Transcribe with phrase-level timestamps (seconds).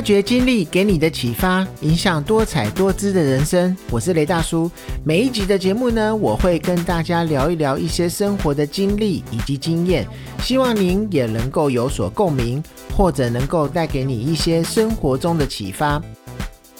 [0.00, 3.76] 发掘经历给你的启发，影响多彩多姿的人生。
[3.90, 4.70] 我是雷大叔。
[5.04, 10.08] 每一集的节目呢，我会跟大家聊一聊一些生活的经历以及经验，
[10.42, 12.64] 希望您也能够有所共鸣，
[12.96, 16.00] 或者能够带给你一些生活中的启发。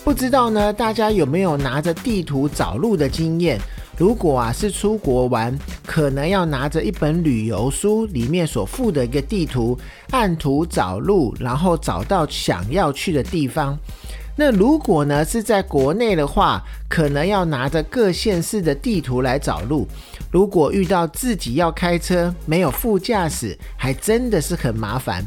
[0.02, 3.60] 不知道呢，大家有没有拿着地图找路的经验？
[4.00, 5.54] 如果啊是出国玩，
[5.84, 9.78] 可能要拿着一本旅游书，里面所附的一个地图，
[10.10, 13.78] 按图找路，然后找到想要去的地方。
[14.38, 19.86] 那如果呢是在国内的话，可能要拿着各县市的地图来找路。
[20.30, 25.22] 如果遇到自己要开车，没有副驾驶，还真的是很麻烦。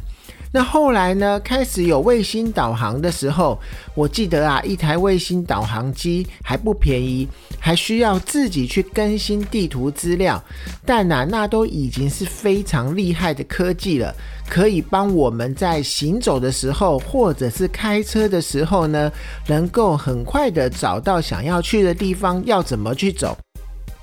[0.56, 1.40] 那后来呢？
[1.40, 3.60] 开始有卫星导航的时候，
[3.96, 7.28] 我记得啊，一台卫星导航机还不便宜，
[7.60, 10.40] 还需要自己去更新地图资料。
[10.86, 14.14] 但啊，那都已经是非常厉害的科技了，
[14.48, 19.12] 可以帮我们在行走的时候，或者是开车的时候呢，
[19.48, 23.36] 能够很快的找到想要去的地方，要怎么去走。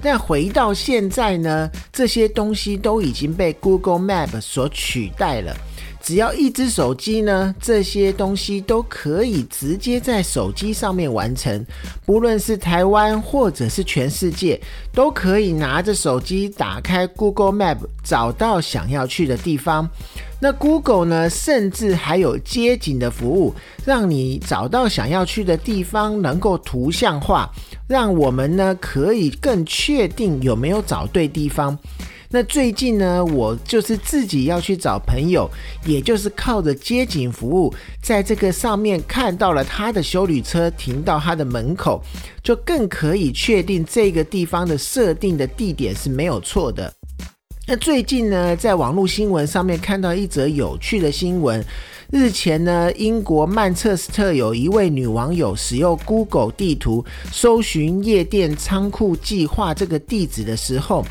[0.03, 5.57] 但回到现在呢，这些东西都已经被 Google Map 所取代了。
[6.11, 11.65] 只要一只手机呢，这些东西都可以直接在手机上面完成。
[12.05, 14.61] 不论是台湾或者是全世界，
[14.93, 19.89] 都可以拿着手机打开 Google Map，找到想要去的地方。
[20.41, 27.49] 那 Google 呢，甚至还有街景的服务，让你找到想要去的地方能够图像化，
[27.87, 31.79] 让我们呢可以更确定有没有找对地方。
[32.33, 35.51] 那最近呢，我就是自己要去找朋友，
[35.85, 42.01] 也就是靠着街景服务，在这个上面看到了他的修理车停到他的门口，
[42.41, 46.93] 就更可以确定这个地方的设定的地点是没有错的。
[47.67, 51.65] 那最近呢，在网络新闻上面看到一则有趣的新闻，
[52.13, 61.05] 日前呢，英国曼彻斯特有一位女网友使用 Google 地图搜寻夜店仓库计划这个地址的时候。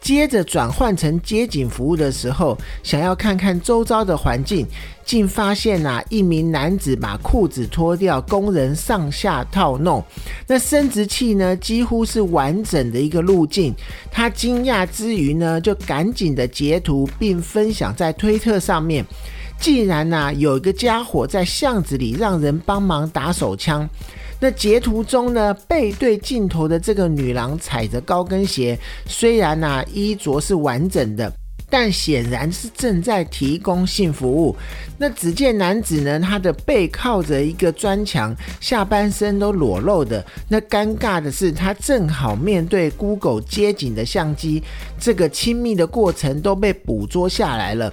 [0.00, 4.66] 接着转换成街景服务的时候，想要看看周遭的环境，
[5.04, 10.02] 竟发现啊，一名男子把裤子脱掉，工人上下套弄。
[10.46, 13.74] 那生殖器呢，几乎是完整的一个路径。
[14.10, 19.04] 他惊讶之余呢，就赶紧的截图并分享在推特上面。
[19.60, 23.86] 既然呢，有一个家伙在巷子里让人帮忙打手枪。
[24.40, 31.30] 那截图中呢，背对镜头的这个女郎踩着高跟鞋，虽然呢衣着是完整的，
[31.68, 34.56] 但显然是正在提供性服务。
[34.96, 40.24] 那只见男子呢，他的背靠着一个砖墙，下半身都裸露的。
[40.48, 44.62] 那尴尬的是，他正好面对 Google 街景的相机，
[44.98, 47.92] 这个亲密的过程都被捕捉下来了。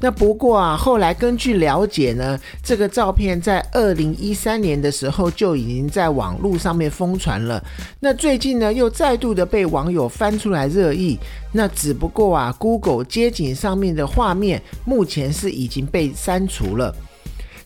[0.00, 7.62] 那不过啊，后来根据了解呢，这个照片在二零一三年的时候就已经在网络上面疯传了。
[7.98, 11.18] 那最近呢，又再度的被网友翻出来热议。
[11.52, 16.94] 那只不过啊，Google 街景上面的画面目前是已经被删除了。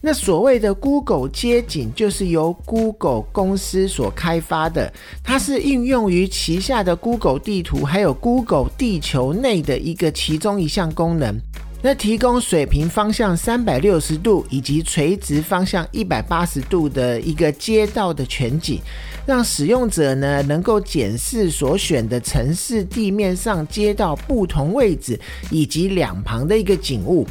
[0.00, 11.38] 那所谓的 Google 街景，就是由 Google 公司所开发的，它是应用于旗下的 Google 地图还有 Google 地球内的一个其中一项功能。
[11.84, 18.80] 那提供水平方向三百六十度以及垂直方向一百八十度的一个街道的全景，
[19.26, 25.18] 让使用者呢能够检视所选的城市地面上街道不同位置
[25.50, 27.26] 以及两旁的一个景物。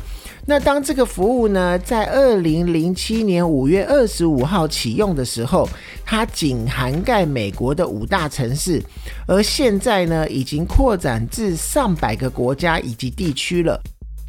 [0.45, 5.69] 那当这个服务呢在二零零七年五月二十五号启用的时候，
[6.05, 8.83] 它仅涵盖美国的五大城市，
[9.25, 13.81] 而现在呢已经扩展至上百个国家以及地区了。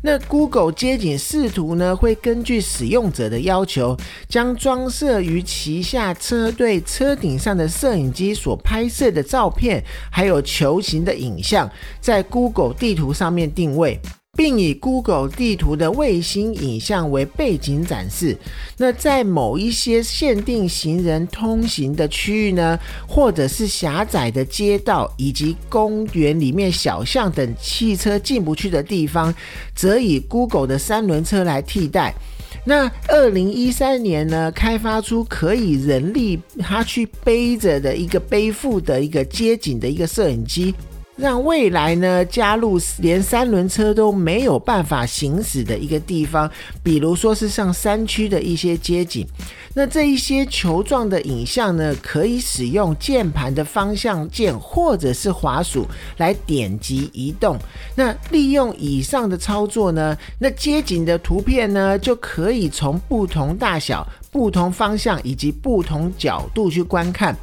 [0.05, 3.97] 那 Google 街景视图呢，会根据使用者的要求，
[4.29, 11.71] 将装设于旗下车队车顶上的摄影机所拍摄的照片，还有球形的影像，
[12.01, 14.01] 在 Google 地图上面定位。
[14.35, 18.35] 并以 Google 地图的卫星影像为背景展示。
[18.79, 29.33] 那在某一些限定行人通行的区域呢，或者是狭窄的街道以及公园里面小巷等汽车进不去的地方，
[29.75, 32.15] 则以 Google 的三轮车来替代。
[32.65, 40.75] 那二零一三年呢，开发出可以人力他去背着的一个背负的一个街景的一个摄影机。
[41.15, 46.51] 让未来呢加入连三轮车都没有办法行驶的一个地方，
[46.83, 49.27] 比如说是上山区的一些街景。
[49.75, 55.87] 那这一些球状的影像呢，可以使用键盘的方向键或者是滑鼠
[56.19, 57.59] 来点击移动。
[57.95, 67.35] 那利用以上的操作呢，那街景的图片呢，就可以从不同大小、不同方向以及不同角度去观看。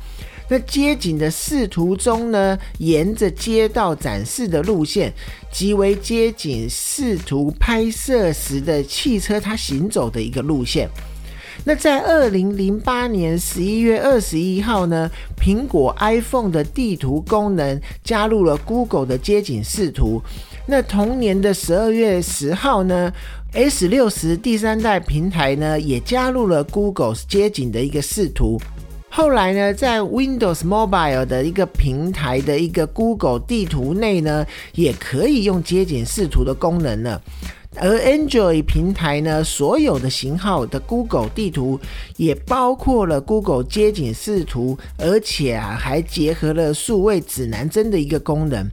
[0.50, 5.14] 那街景的视图中呢，沿着街道展示的路线，
[5.52, 10.90] 即为街景视图拍摄时的汽车它行走的一个路线。
[11.66, 20.22] 那在二零零八年十一月二十一号呢，苹果 iPhone 的地图功能加入了 Google 的街景视图。
[20.66, 23.12] 那同年的十二月十号呢
[23.52, 28.60] ，S 六十第三代平台呢也加入了 Google 街景的一个视图。
[29.12, 37.20] 后来呢，在 Windows Mobile 的一个平台的一个 Google 地图内呢，也可以用街景视图的功能呢。
[37.76, 41.80] 而 Android 平台呢，所有的型号的 Google 地图
[42.18, 48.68] 也包括了 Google 街景视图，而且啊还结合了数位指南针的一个功能。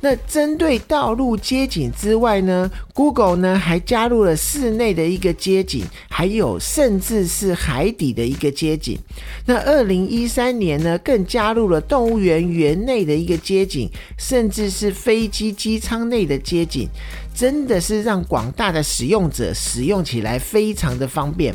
[0.00, 8.98] 那针对道路街景之外呢，Google 呢还加入了室内的一个街景，还有甚至是海底的一个街景。
[9.44, 16.88] 那二零一三年呢，更加入了动物园园内的一个街景，甚至是飞机机舱内的街景，
[17.34, 21.54] 真的是让广大的使用者使用起来非常的方便。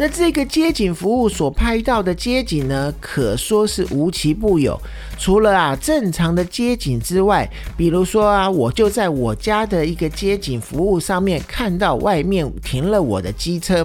[0.00, 4.80] 那这个街景服务所拍到的街景呢，可说是无奇不有。
[5.18, 13.84] 除了啊正常的街景之外，比如说啊，我就在我家的一个街景服务上面看到外面停了我的机车。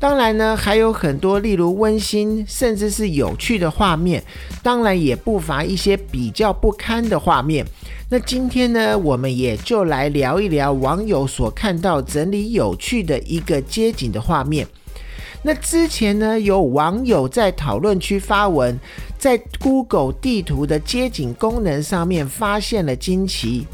[0.00, 4.20] 当然呢，还有很多例如温馨甚至是有趣的画面，
[4.60, 7.64] 当然也不乏一些比较不堪的画面。
[8.10, 14.66] 那今天呢，我们也就来聊一聊网友所看到整理有趣的一个街景的画面。
[15.46, 18.80] 那之前呢，有网友在讨论区发文，
[19.18, 23.66] 在 Google 地图的街景功能上面发现了惊奇。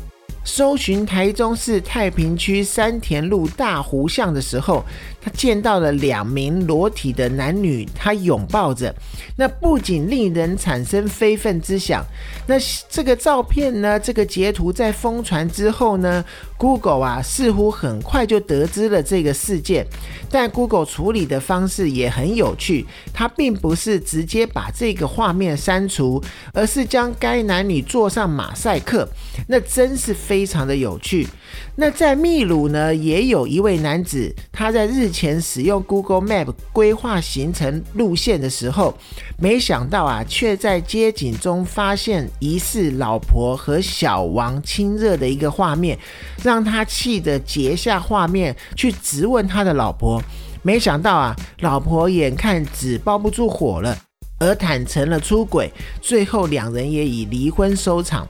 [0.42, 4.84] 搜寻台中市太平区山田路大湖巷的时候，
[5.20, 8.94] 他见到了两名裸体的男女，他拥抱着，
[9.36, 12.04] 那不仅令人产生非分之想。
[12.46, 12.54] 那
[12.88, 16.24] 这个照片呢，这个截图在疯传之后呢
[16.56, 19.84] ，Google 啊似乎很快就得知了这个事件，
[20.30, 26.22] 但 Google 处理的方式也很有趣，它并不是直接把这个画面删除，
[26.54, 29.08] 而是将该男女坐上马赛克，
[29.48, 30.14] 那真是。
[30.30, 31.26] 非常的有趣。
[31.74, 38.94] 那在秘鲁呢，也有一位男子，他在日前使用 Google Map 规划行程路线的时候，
[39.38, 45.98] 没想到啊，却在街景中发现疑似老婆和小王亲热的一个画面，
[46.42, 50.22] 让他气得截下画面去质问他的老婆。
[50.62, 53.96] 没想到啊，老婆眼看纸包不住火了，
[54.38, 55.72] 而坦诚了出轨，
[56.02, 58.28] 最后两人也以离婚收场。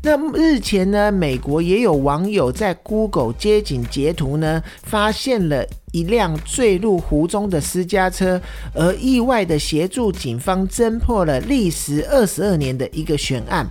[0.00, 8.40] 那日前呢，美国也有网友在 Google 街景截图呢，发现了一辆坠入湖中的私家车，
[8.72, 13.66] 而意外的协助警方侦破了历时二十二年的一个悬案。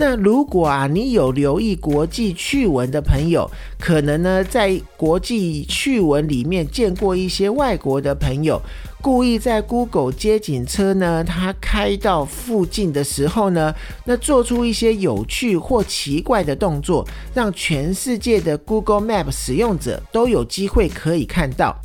[0.00, 3.50] 那如果啊，你有留意国际趣闻的朋友，
[3.80, 8.62] 可能呢在国际趣闻里面见过一些外国的朋友。
[9.02, 13.74] 故意在 Google 街景车呢，它开到附近的时候呢，
[14.04, 21.76] 那做出一些有趣或奇怪的动作，让全世界的 Google Map 使用者都有机会可以看到。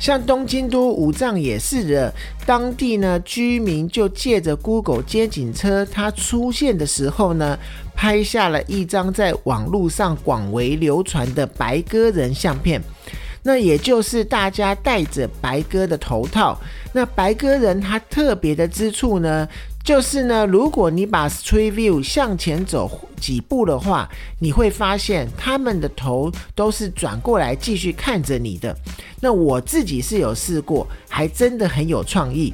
[0.00, 2.12] 像东京都五藏也是的，
[2.46, 7.58] 当地呢居民就借着 Google 街景车它出现的时候呢，
[7.94, 12.82] 拍下了一张在网络上广为流传的白鸽人相片。
[13.42, 16.58] 那也就是大家戴着白鸽的头套。
[16.92, 19.46] 那白鸽人它特别的之处呢，
[19.82, 24.08] 就是呢，如果你把 Street View 向前走几步的话，
[24.38, 28.76] 你会发现他们的头都是转过来继续看着你的。
[29.20, 32.52] 那我自己是有试过，还真的很有创意。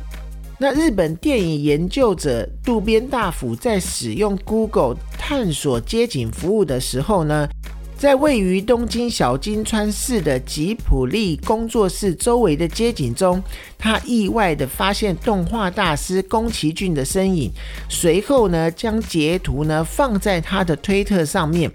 [0.58, 7.46] 那日本电影研究者渡边大辅在使用 Google 探索街景服务的时候呢。
[7.98, 13.42] 在位于东京小金川市的吉普力工作室周围的街景中，
[13.78, 17.50] 他意外的发现动画大师宫崎骏的身影。
[17.88, 21.70] 随后呢，将截图呢放在他的推特上面，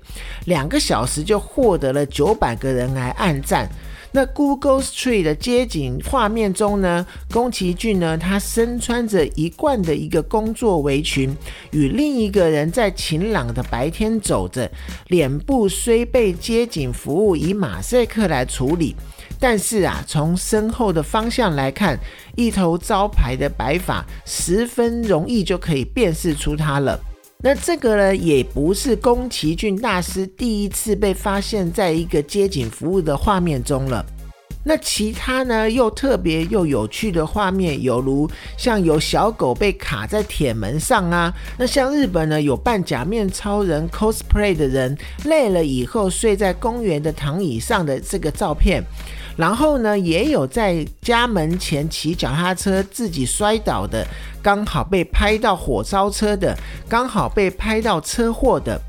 [0.45, 3.67] 两个小时就获得了九百个人来按赞。
[4.13, 11.33] 那 Google Street 的街景画面中呢，宫崎骏呢，他身穿着一贯的一个工作围裙，
[11.71, 14.69] 与另一个人在晴朗的白天走着，
[15.07, 18.95] 脸部虽被街景服务以马赛克来处理。
[19.39, 21.97] 但是啊，从身后的方向来看，
[22.35, 26.99] 一头招牌的白发十分容易就可以辨识出他了。
[27.43, 34.05] 那这个呢，也不是宫崎骏大师第一次被发现在一个街景服务的画面中了。
[34.63, 38.29] 那其他呢，又特别又有趣的画面，有如
[38.59, 44.95] 像有小狗被卡在铁门上啊，那像日本呢，有扮假面超人 cosplay 的人
[45.25, 48.83] 累了以后睡在公园的躺椅上的这个照片。
[49.37, 54.05] 然后呢，也有在家门前骑脚踏车自己摔倒的，
[54.41, 56.55] 刚好被拍到火烧车的，
[56.87, 58.79] 刚好被拍到车祸的。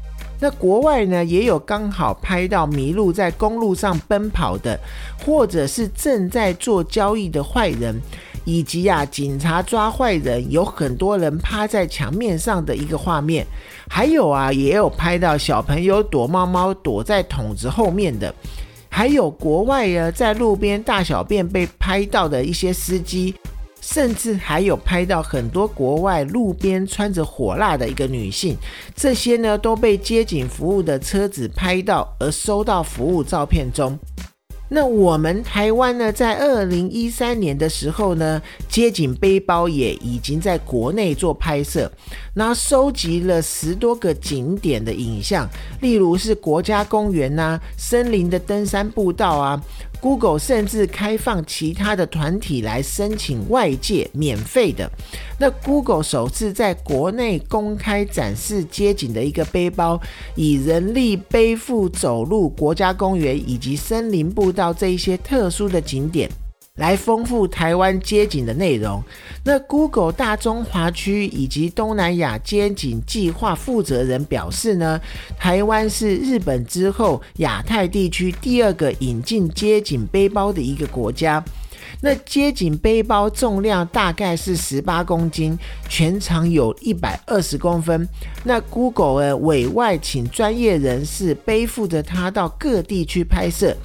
[0.41, 4.77] 那国外呢，也有刚好拍到迷路在公路上奔跑的，
[5.25, 8.01] 或者是正在做交易的坏人，
[8.45, 13.47] 以及呀，警察抓坏人，有很多人趴在墙面上的一个画面。
[13.89, 18.35] 还有啊，也有拍到小朋友躲猫猫躲在桶子后面的。
[18.95, 23.35] 还有国外的，在路边大小便被拍到的一些司机，
[23.81, 28.55] 甚至还有拍到很多国外路边穿着火辣的一个女性，
[28.95, 33.99] 这些呢都被街景服务的车子拍到而收到服务照片中。
[34.75, 41.93] 那我们台湾呢，在二零一三年的时候呢，街景背包也已经在国内做拍摄，
[42.33, 45.47] 那收集了十多个景点的影像，
[45.83, 49.63] 例如是国家公园呐、森林的登山步道啊。
[50.03, 54.91] Google 甚至开放其他的团体来申请外界免费的。
[55.39, 60.01] 那 Google 首次在国内公开展示街景的一个背包，
[60.35, 66.29] 以人力背负走路国家公园以及森林步道这一些特殊的景点。
[66.79, 69.03] 来丰富台湾街景的内容。
[69.45, 74.99] 那 Google 大中华区以及东南亚街景计划负责人表示呢，
[75.39, 81.45] 台湾是日本之后亚太地区第二个引进街景背包的一个国家。
[82.05, 85.57] 那街景背包重量大概是十八公斤，
[85.89, 88.07] 全长有一百二十公分。
[88.43, 93.77] 那 Google 呃委外请专业人士背负着它到各地去拍摄。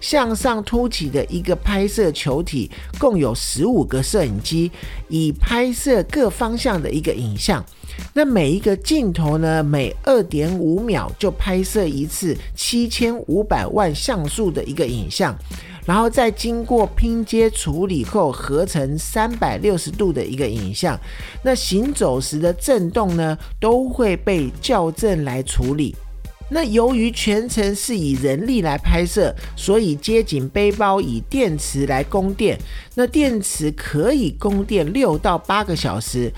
[0.00, 4.70] 向上凸起的一个拍摄球体，共有十五个摄影机，
[5.08, 7.64] 以拍摄各方向的一个影像。
[8.12, 15.36] 那每一个镜头呢，每二点五秒就拍摄一次七千五百万像素的一个影像。
[15.86, 20.98] 然后再经过拼接处理后，合成三百六十度的一个影像。
[21.42, 25.94] 那行走时的震动呢，都会被校正来处理。
[26.48, 32.56] 那由于全程是以人力来拍摄，所以街景背包以电池来供电。
[32.94, 36.32] 那电池可以供电六到八个小时。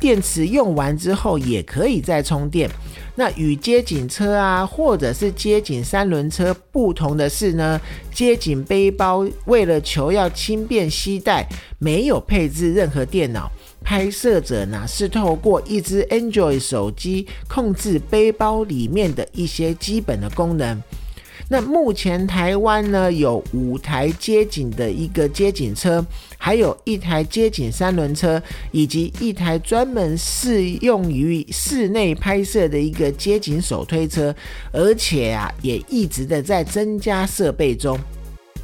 [0.00, 2.70] 电池用完之后也可以再充电。
[3.16, 7.80] 那与街景车啊，或者是街景三轮车不同的是呢，
[8.14, 11.44] 街景背包为了求要轻便携带，
[11.80, 13.50] 没有配置任何电脑。
[13.82, 20.80] 拍摄者呢是透过一支 Android 手机控制背包里面的一些基本的功能。
[21.50, 26.04] 那目前台湾呢有五台街景的一个街景车，
[26.36, 28.40] 还有一台街景三轮车，
[28.70, 34.34] 以及一台专门适用于室内拍摄的一个街景手推车，
[34.72, 37.98] 而且啊也一直的在增加设备中。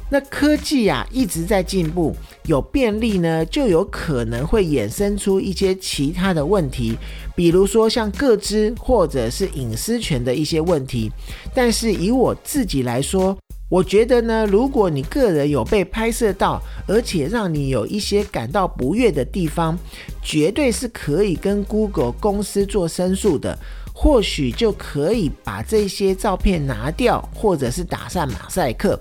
[0.09, 6.95] 那科技啊一直在进步，有便利呢，就有可能会衍生出一些其他的问题，
[7.35, 11.11] 比如说像个资或者是隐私权的一些问题。
[11.53, 13.35] 但是以我自己来说，
[13.67, 19.75] 我觉得呢，如果你个人有被拍摄到，而且让你有一些感到不悦的地方，
[20.21, 23.57] 绝对是可以跟 Google 公司做申诉的。
[23.97, 28.99] 或许就可以把这些照片拿掉，或者是打上马赛克。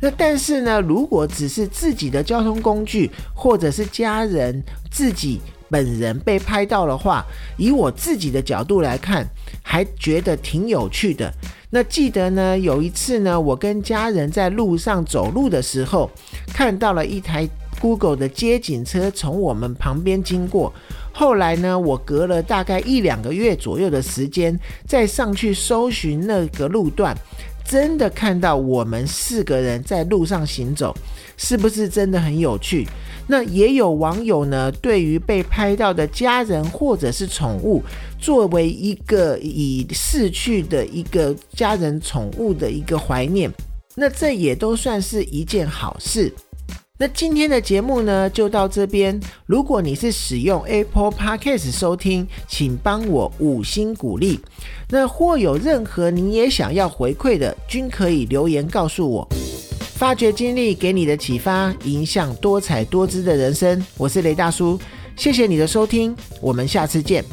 [0.00, 7.24] 那但是呢，如果只是自己的交通工具，或者是家人自己本人被拍到的话，
[7.56, 9.24] 以我自己的角度来看，
[9.62, 11.32] 还觉得挺有趣的。
[11.70, 16.10] 那记得呢，有一次呢，我跟家人在路上走路的时候，
[16.48, 17.48] 看到了一台
[17.80, 20.72] Google 的街景车从我们旁边经过。
[21.12, 27.16] 后来呢，我隔了大概一两个月左右的时间，再上去搜寻那个路段，
[27.64, 30.94] 真的看到我们四个人在路上行走，
[31.36, 32.86] 是不是真的很有趣？
[33.28, 37.80] 那也有网友呢，对于被拍到的家人或者是宠物，
[38.18, 43.50] 作为一个已逝去的一个家人宠物的一个怀念，
[43.94, 46.32] 那这也都算是一件好事。
[46.98, 49.18] 那今天的节目呢，就到这边。
[49.46, 54.38] 如果你是使用 Apple Podcast 收听，请帮我五星鼓励。
[54.88, 59.26] 那或有任何你也想要回馈的，均可以留言告诉我。
[59.94, 63.84] 发掘经历给你的启发，影响多彩多姿的人生。
[63.96, 64.78] 我是雷大叔，
[65.16, 67.24] 谢谢你的收听，我们下次见。